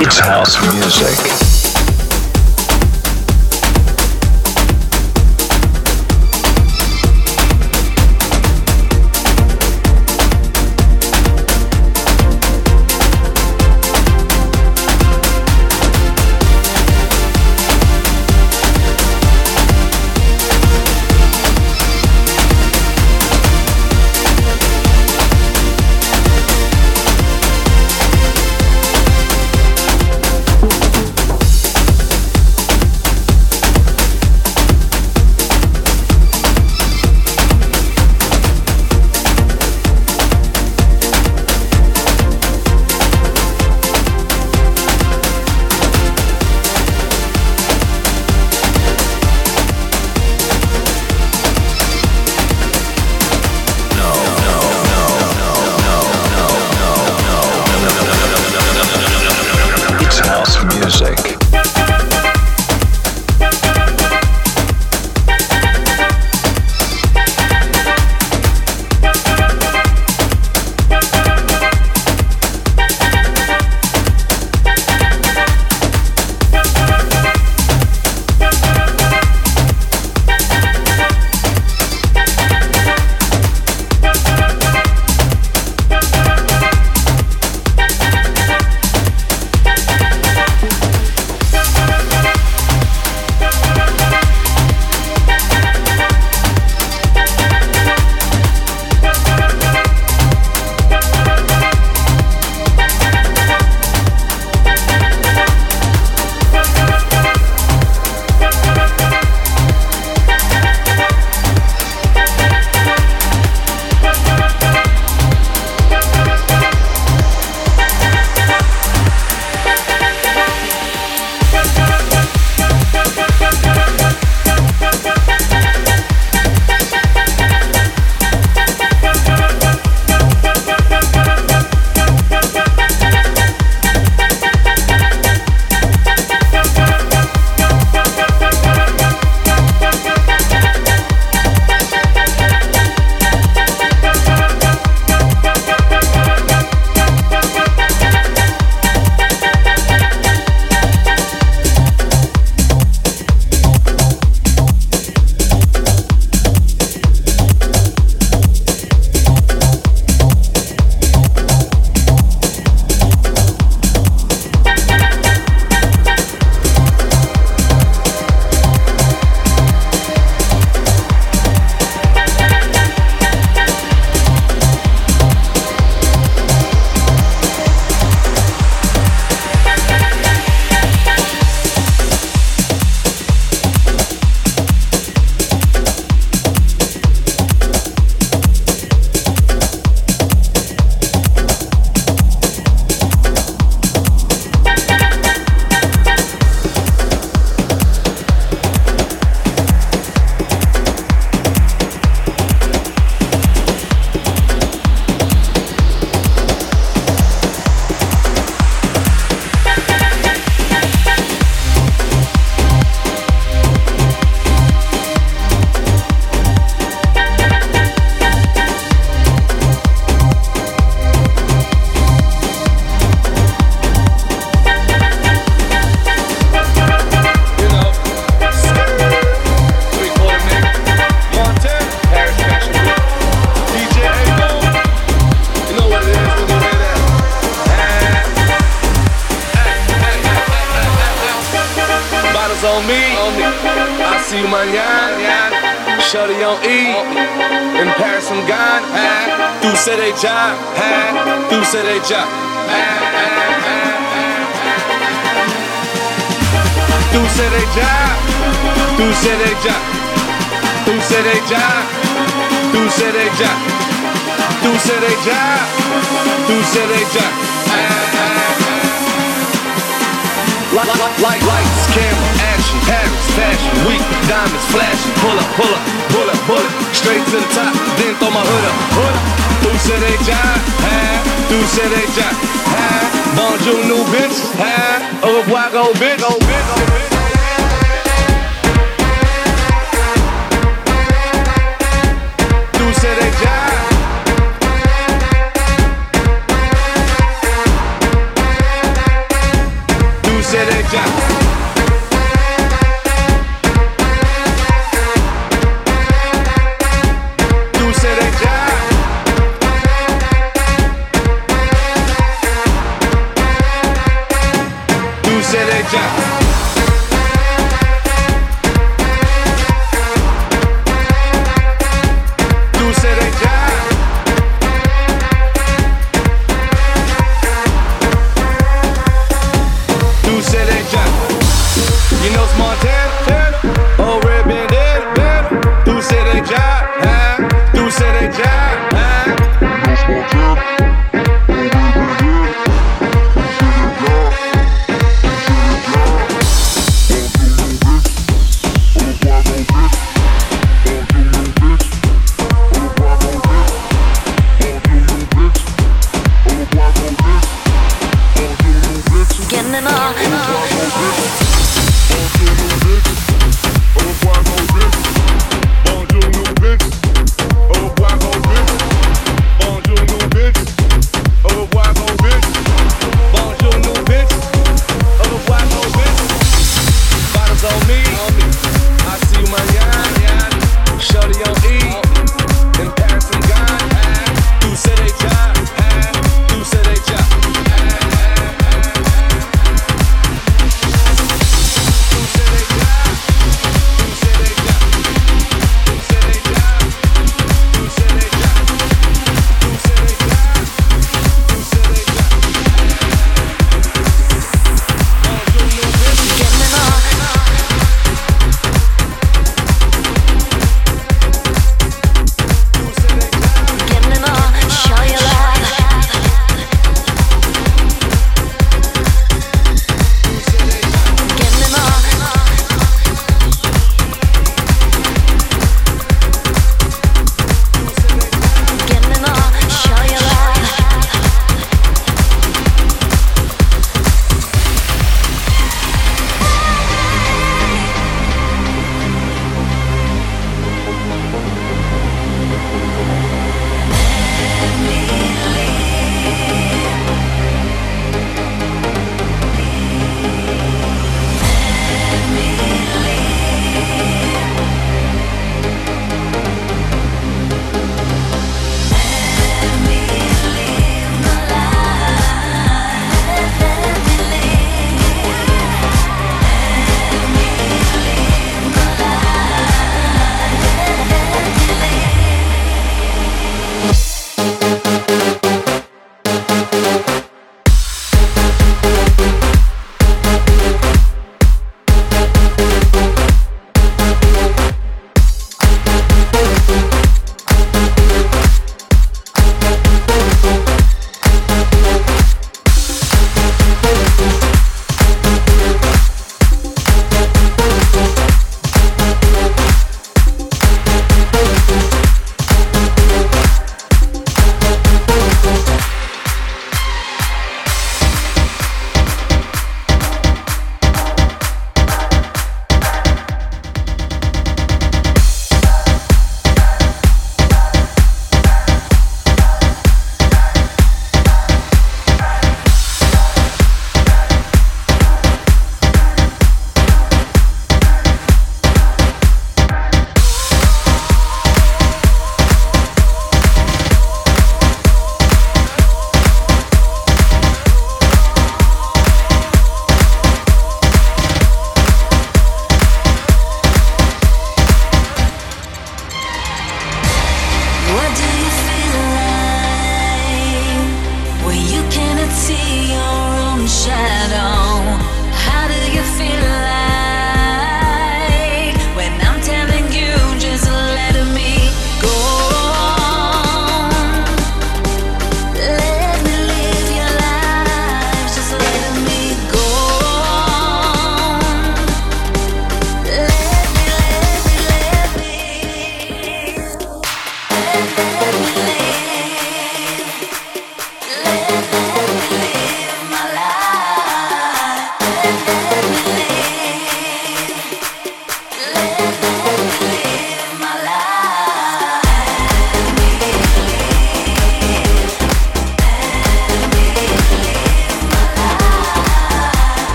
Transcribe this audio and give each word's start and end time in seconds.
It's 0.00 0.20
house 0.20 0.56
music. 0.72 1.47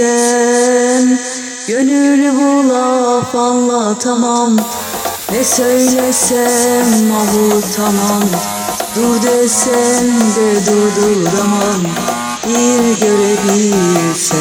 bilsem 0.00 1.18
Gönül 1.68 2.36
bu 2.36 2.68
laf 2.68 3.34
anlatamam. 3.34 4.56
Ne 5.32 5.44
söylesem 5.44 7.12
avutamam 7.12 8.22
Dur 8.96 9.22
desem 9.22 10.20
de 10.36 10.66
durduramam. 10.66 11.82
Bir 12.46 13.00
görebilsem. 13.06 14.40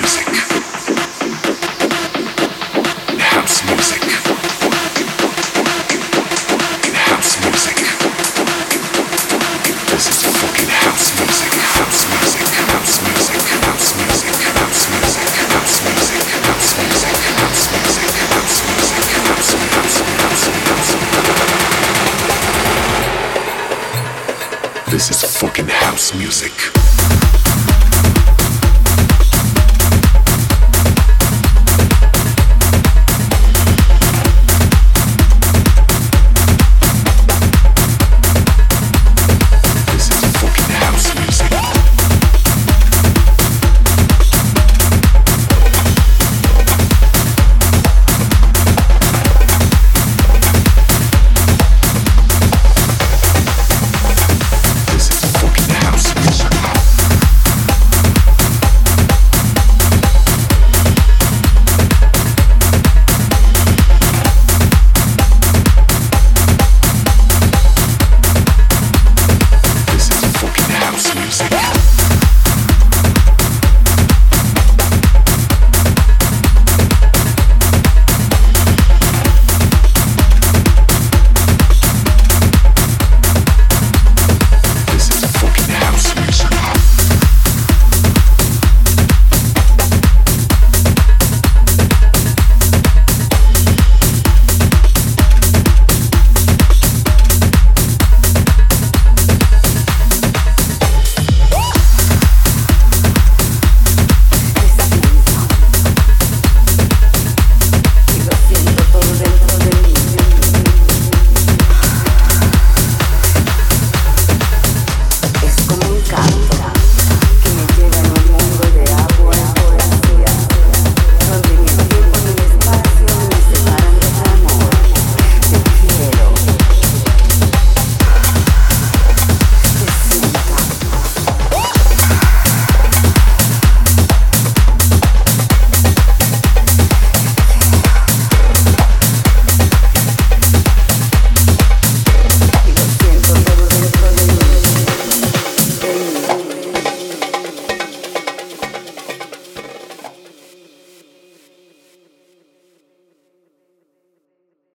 Music. 0.00 0.35